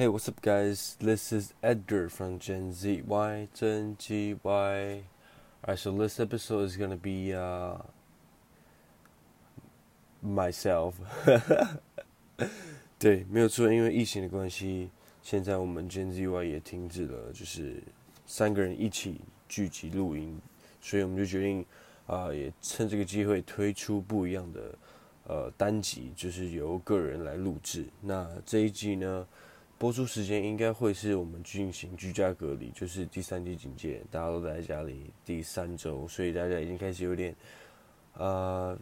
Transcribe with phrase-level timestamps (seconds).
[0.00, 0.96] Hey, what's up, guys?
[0.98, 5.02] This is Edgar from Gen Z Y Gen G Y.
[5.62, 7.76] Alright, so this episode is gonna be uh
[10.24, 10.94] myself.
[12.98, 14.88] 对，没有错，因为疫情的关系，
[15.22, 17.82] 现在我们 Gen Z Y 也停止了，就是
[18.24, 19.20] 三个人一起
[19.50, 20.40] 聚集录音，
[20.80, 21.66] 所以我们就决定
[22.06, 24.74] 啊、也趁这个机会推出不一样的
[25.26, 27.84] 呃单集，就是由个人来录制。
[28.00, 29.26] 那这一季呢？
[29.80, 37.34] 播出时间应该会是我们进行居家隔离，就是第三级警戒，大家都在家里第三周，所以大家已经开始有点，
[38.12, 38.78] 呃，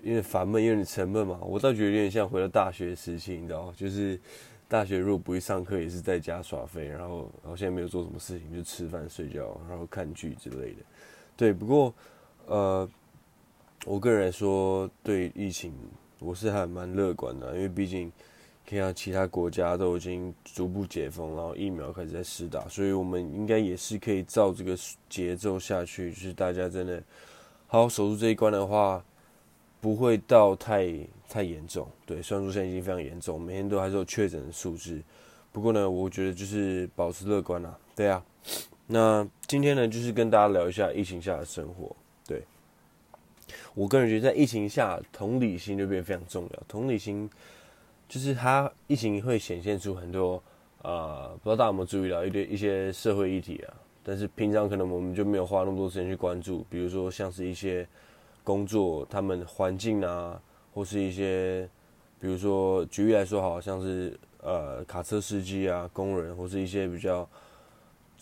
[0.00, 1.38] 有点烦闷，有点沉闷嘛。
[1.42, 4.18] 我倒觉得有点像回到大学时期，你知道就是
[4.66, 10.82] 大学如果不会上课，也是在家耍废，然后然后现在没有做什么事情，就吃饭、睡觉，然后看剧之类的。
[11.36, 11.94] 对，不过
[12.46, 12.88] 呃，
[13.84, 15.74] 我个人来说，对疫情
[16.18, 18.10] 我是还蛮乐观的，因为毕竟。
[18.68, 24.76] 看到其他国家都已经逐步解封，然后疫苗开始在施打，所以我们应该也是可以照这个
[25.08, 26.10] 节奏下去。
[26.12, 27.02] 就是大家真的
[27.66, 29.02] 好好守住这一关的话，
[29.80, 30.86] 不会到太
[31.30, 31.88] 太严重。
[32.04, 35.00] 对，虽然说现在已经非常严重，每天都还是有确诊的数字。
[35.50, 37.74] 不过呢，我觉得就是保持乐观啦。
[37.96, 38.22] 对啊，
[38.86, 41.96] 那今天呢，就是跟大家聊一下疫情下的生活。
[42.26, 42.42] 对，
[43.74, 46.62] 我个人觉得在疫情下，同理心就变得非常重要。
[46.68, 47.30] 同理心。
[48.08, 50.42] 就是它疫情会显现出很多
[50.82, 53.74] 呃，不知道大家有没有注意到一些一些社会议题啊？
[54.02, 57.86] 但是平常可能我们就没有花那么多时间去关注，比如说像是一些
[58.42, 60.40] 工作他们环境啊，
[60.72, 61.68] 或是一些
[62.18, 67.28] 比如说举例来说，好像是呃卡车司机啊、工人，或是一些比较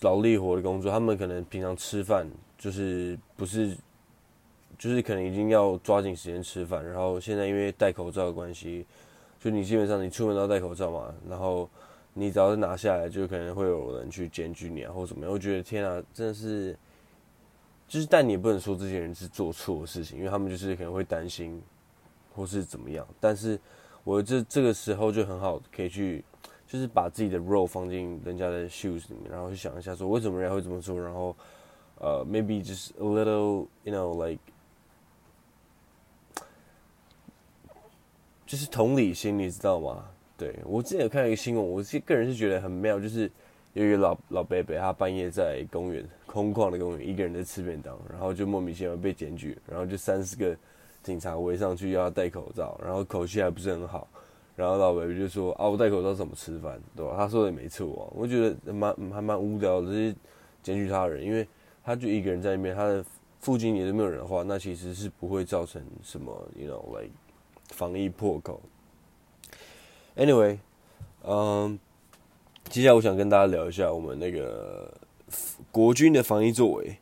[0.00, 3.76] 劳力活的工作，他们可能平常吃饭就是不是，
[4.78, 8.84] 就是可能已经要抓紧时间吃饭，然后现在因为戴口罩的关系。
[9.46, 11.70] 就你基本上你出门都要戴口罩嘛，然后
[12.14, 15.32] 你只要是拿下来，就可能会有人去检举你啊，或怎么样。
[15.32, 16.76] 我觉得天啊，真的是，
[17.86, 21.62] 就是但你也不能说这些人是做错的事情，因为他们就是可能会担心
[22.34, 23.06] 或是怎么样。
[23.20, 23.56] 但是
[24.02, 26.24] 我这这个时候就很好，可以去
[26.66, 31.36] 就是把自己的 role 放进人家的 shoes 里面，然后去想一下说为什么人家会这么做，然后
[32.00, 34.40] 呃 maybe just a little you know like。
[38.46, 40.04] 就是同理心，你知道吗？
[40.38, 43.30] 对我之前有看到一个新闻，我是个人是觉得很妙，就是
[43.72, 50.56] 有一个老老伯伯，他半夜在公园空旷的公园，一个人在吃便当，然后就莫名其妙被检举，然后就三四个
[51.02, 54.06] 警察围上去要他戴口罩，然后口气还不是很好，
[54.54, 57.14] 然后老伯伯就说啊，我戴口罩怎么吃饭，对吧？
[57.16, 60.14] 他说的也没错啊，我觉得蛮还蛮无聊的这些
[60.62, 61.48] 检举他人，因为
[61.82, 63.04] 他就一个人在那边，他的
[63.40, 67.10] 附近也都没有人的话，那其实是不会造成什么，you know like。
[67.72, 68.60] 防疫破口。
[70.16, 70.58] Anyway，
[71.24, 71.78] 嗯，
[72.68, 74.92] 接下来我想跟大家聊一下我们那个
[75.70, 76.96] 国军的防疫作为。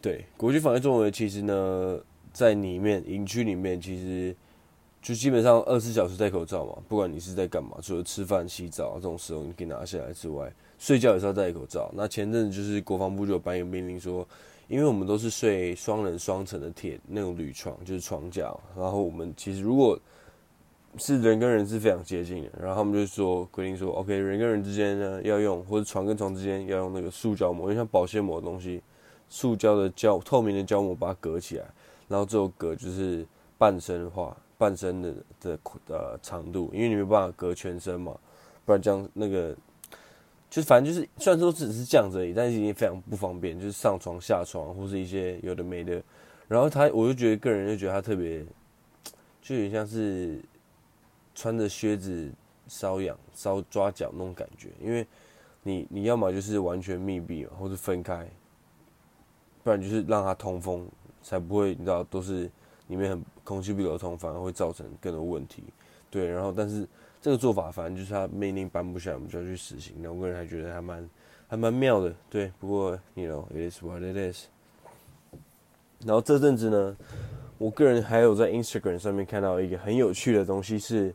[0.00, 2.00] 对，国军防疫作为其实呢，
[2.32, 4.34] 在里面营区里面，其实
[5.00, 11.90] 就基本上二十四小时戴口罩嘛，不管你是在干嘛，除了吃饭、洗澡这种时候你可以拿下来之外，睡觉也是要戴口罩。
[11.94, 14.26] 那前阵子就是国防部就有颁一个命令说。
[14.68, 18.52] 因为我们都是睡双人双层的铁那种铝床，就是床架。
[18.76, 19.98] 然后我们其实如果
[20.98, 28.82] 是人跟人是非常接近的，然后他们就说规定说，OK，人跟人之间呢要用，或者床跟床之间要用那个塑胶膜，因为像保鲜膜的东西，
[29.28, 31.64] 塑胶的胶透明的胶膜把它隔起来，
[32.08, 38.16] 然后最后隔就是半身的话，半身的的呃长度，因为你没办法隔全身嘛，
[38.64, 39.56] 不然这样那个。
[40.48, 46.00] 就反正就是，虽然说只是这样子而已，但是已经非常不方便，就是上床下床或是一些有的没的。
[46.48, 48.44] 然后他，我就觉得个人就觉得他特别，
[49.42, 50.40] 就有点像是
[51.34, 52.30] 穿着靴子
[52.68, 54.68] 搔痒、搔抓脚那种感觉。
[54.80, 55.04] 因为
[55.62, 58.26] 你你要么就是完全密闭，或者分开，
[59.64, 60.88] 不然就是让它通风，
[61.22, 62.50] 才不会你知道都是
[62.86, 65.64] 里面很空气不流通，反而会造成更多问题。
[66.08, 66.88] 对，然后但是。
[67.26, 69.96] 这个做法，反正就是他命令颁布下来，我们就要去实行。
[70.00, 71.10] 那我个人还觉得还蛮
[71.48, 72.52] 还蛮妙的，对。
[72.60, 74.44] 不过，you know，it is what it is。
[76.04, 76.96] 然后这阵子呢，
[77.58, 81.12] 我个人还有在 Instagram 上面看到一个很有趣的东西，是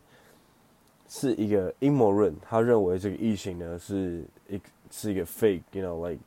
[1.07, 2.35] 是一个阴谋论。
[2.41, 6.19] 他认为这个疫情呢是一是一个 fake，you know，like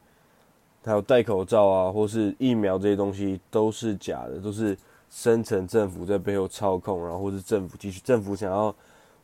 [0.83, 4.75] 还有戴口罩啊，或是疫苗这些东西都是假的，都是
[5.11, 8.75] 深层政府在背后操控，然后或是政府继续政府想要。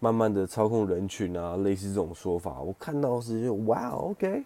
[0.01, 4.43] 慢慢的操控人群啊，类似这种说法，我看到是就哇，OK，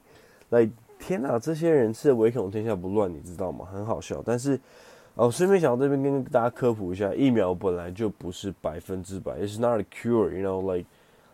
[0.50, 0.68] 来
[0.98, 3.66] 天哪，这些人是唯恐天下不乱，你知道吗？
[3.72, 4.20] 很好笑。
[4.24, 4.58] 但是
[5.14, 10.86] 哦，顺便想到这边跟大家科普一下，疫苗本来就不是百分之百，It's not a cure，you know，like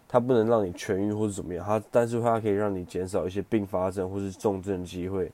[0.07, 5.33] 它不能让你痊愈或者怎么样，它但是它可以让你减少一些并发症或是重症机会。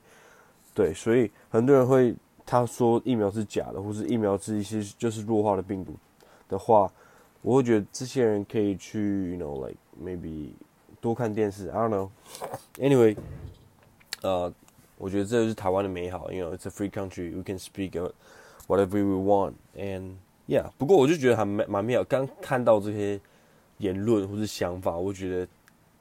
[0.73, 5.93] 对，所以很多人会他说疫苗是假的，或是疫苗是一些就是弱化的病毒
[6.47, 6.89] 的话，
[7.41, 10.51] 我会觉得这些人可以去，you know like maybe
[10.99, 12.09] 多看电视，I don't know。
[12.77, 13.15] Anyway，
[14.21, 14.53] 呃，
[14.97, 17.91] 我觉得这就是台湾的美好，因为 it's a free country，we can speak
[18.67, 20.15] whatever we want，and
[20.47, 20.69] yeah。
[20.77, 23.19] 不过我就觉得还蛮蛮妙，刚看到这些
[23.77, 25.47] 言论或是想法，我觉得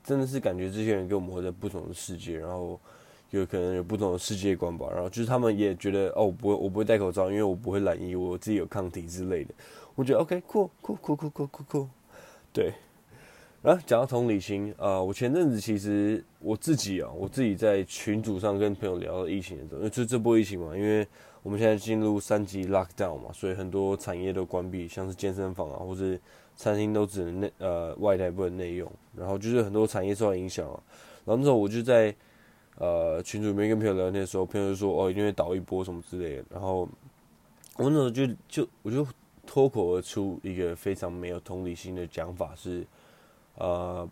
[0.03, 2.81] 真的是感觉这些人跟我们活在不同的世界，然后
[3.38, 4.87] 有可能有不同的世界观吧。
[4.93, 9.55] 然后就是他们也觉得，哦，我不会，我不会戴口罩，因为我不会染疫，我自己有抗体之类的。
[9.94, 11.88] 我觉得 OK，cool，cool，cool，cool，cool，cool，
[12.53, 12.73] 对。
[13.62, 21.05] 然后讲到同理心，呃，我前阵子其实我自己啊，我自己在群组上跟朋友聊疫情的时候，因为就这波疫情嘛，因为
[21.43, 26.21] 我们现在进入三级 lockdown 嘛，所以很多产业都关闭，像是健身房啊，或是
[26.55, 30.81] 餐厅都只能内呃外带不能内用，然后就是很多产业受到影响啊。
[31.25, 32.15] 然后那时候我就在
[32.78, 36.88] 呃群主里面跟朋友聊天的时候，朋友就说哦一定会倒一波什么之类的，然后
[37.76, 39.06] 我那时候就就我就
[39.46, 42.87] 脱口而出一个非常没有同理心的讲法是。
[43.58, 44.06] 呃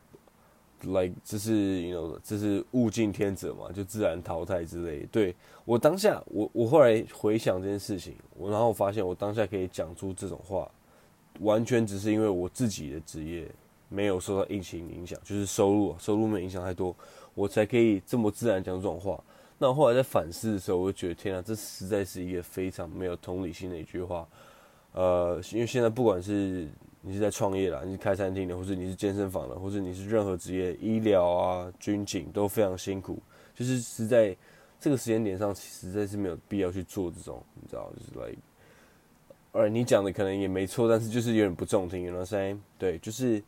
[0.85, 5.07] ，like 这是 you know 这是物竞天择嘛，就自然淘汰之类。
[5.13, 5.37] 对
[5.67, 10.67] 我当下，我我后来回想这件事情，我然后我发现我当下可以讲出这种话，
[11.41, 13.47] 完全只是因为我自己的职业
[13.91, 16.97] 没有受到疫情影响，就是收入收入没影响太多，
[17.35, 19.23] 我才可以这么自然讲这种话。
[19.59, 24.27] 那后来在反思的时候，我就觉得天啊，这实在是一个非常没有同理心的一句话。
[24.93, 26.69] 呃，因为现在不管是
[27.01, 33.21] 你是在创业啦，你是开餐厅的，或者你是健身房的，或者你是任何职业，医疗啊、军警都非常辛苦。
[33.55, 34.37] 就是实在
[34.81, 38.39] 这个时间点上，实在是没有必要去做这种，你知道，就是 like，
[39.53, 42.03] 而你讲的可能也没错，但是就是有点不中听。
[42.03, 43.43] 原来是，对，就是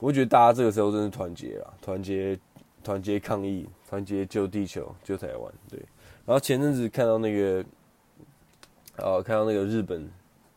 [0.00, 2.38] 我觉得大家这个时候真是团结了，团结、
[2.84, 5.52] 团结抗疫，团结救地球、救台湾。
[5.68, 5.80] 对，
[6.24, 7.64] 然后前阵子看到那个，
[8.98, 10.08] 呃，看到那个日本。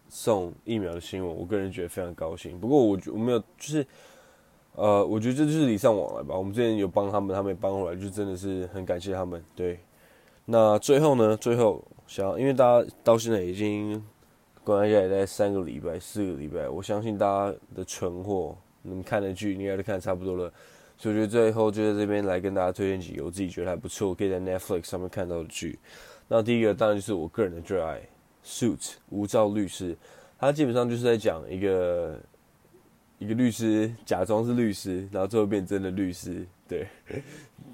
[0.10, 2.58] 送疫苗的新闻，我个人觉得非常高兴。
[2.58, 3.86] 不过我觉我没有，就是，
[4.74, 6.34] 呃，我觉得这就是礼尚往来吧。
[6.34, 9.44] 我们之前有帮他们，他们也帮回来，就真的是很感谢他们。
[9.54, 9.82] 对，
[10.46, 14.02] 那最后呢，最后想，因为大家到现在已经
[14.64, 20.50] 关在家里待三个礼拜、四个礼拜，我相信大家的存货，你们看的剧应该都看差不多了。
[20.98, 25.78] 所以我觉得最后就在这边来跟大家推荐几个我自己觉得还不错，可以在 Netflix 上面看到的剧。
[26.28, 28.02] 那第一个当然就是我个人的最爱。
[28.50, 29.98] Suit 无照律师，
[30.40, 32.18] 他基本上就是在讲一个
[33.20, 36.48] 一个律师假装是律师，然后最后变真的律师。
[36.66, 36.88] 对，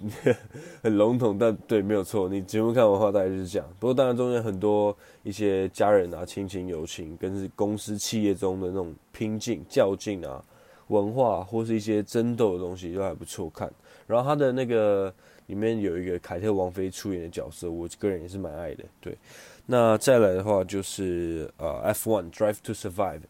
[0.82, 2.28] 很笼统，但对，没有错。
[2.28, 3.68] 你节目看完的话，大概就是这样。
[3.80, 10.44] 不过当然中间很多一些家人啊、亲情、友情，跟是公司企业中的那种拼劲、较劲啊，
[10.88, 13.72] 文化或是一些争斗的东西，都还不错看。
[14.06, 15.14] 然后他的那个
[15.48, 18.84] 里面有一个凯特王妃出演的角色，我个人也是蛮爱的。
[19.00, 19.18] 对。
[19.66, 23.22] 那再来的话就是呃，F1 Drive to Survive，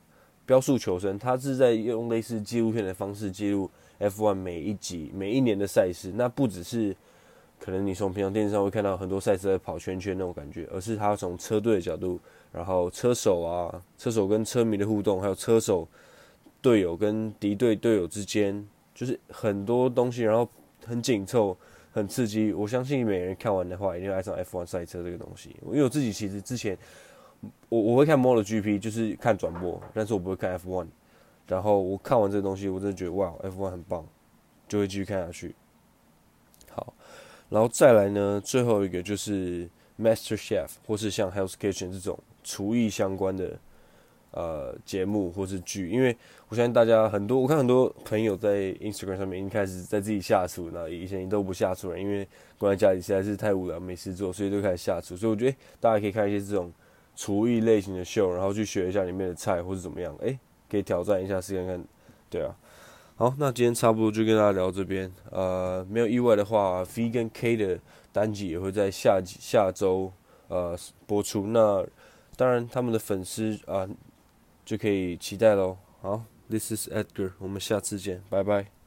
[0.47, 3.69] 标速求生，它是在用类似纪录片的方式记录
[3.99, 6.11] F1 每一集每一年的赛事。
[6.15, 6.95] 那不只是
[7.59, 12.19] 可能你从平常电视上会看到很多赛车在跑圈圈那种感觉，而是它从车队的角度，
[12.51, 15.87] 然后车手啊，车手跟车迷的互动，还有车手
[16.63, 20.49] 队友跟敌对队友之间，就是很多东西，然后
[20.83, 21.55] 很紧凑。
[21.95, 25.55] 很刺激，我相信每人看完的话，一定爱上 F1 赛车这个东西。
[25.67, 26.75] 因为我自己其实之前，
[27.69, 30.87] 我我会看 MotoGP，就是看转播，但是我不会看 F1。
[31.47, 34.03] 然后我看完这个东西，我真的觉得哇，F1 很棒，
[34.67, 35.53] 就会继续看下去。
[36.71, 36.91] 好，
[37.47, 43.59] 然后再来呢，最后一个就是 Master Chef，或是像 Hell's Kitchen 这种厨艺相关的。
[44.33, 46.15] 呃，节目或是剧，因为
[46.49, 55.15] 我相信大家很多，我看很多朋友在 Instagram 上面已经开始在自己下厨，那以前都不下厨了，因为关在家里实在是太无聊没事做，所以就开始下厨。
[55.15, 56.73] 所以我觉得大家可以看一些这种
[57.15, 60.35] 厨艺类型的秀，然后去学一下里面的菜或是怎么样，哎，
[60.67, 61.85] 可以挑战一下试看看。
[62.31, 62.55] 对啊，
[63.15, 65.13] 好，那今天差不多就跟大家聊这边。
[65.29, 67.79] 呃，没有意外的话，V 跟 K 的
[68.11, 70.11] 单集也会在下下周
[70.47, 70.75] 呃
[71.05, 71.45] 播出。
[71.45, 71.85] 那
[72.35, 73.87] 当然，他们的粉丝啊。
[74.65, 75.77] 就可以期待喽。
[76.01, 78.82] 好，This is Edgar，我们下次见，拜拜。